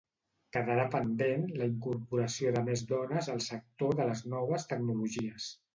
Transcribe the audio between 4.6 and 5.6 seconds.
tecnologies.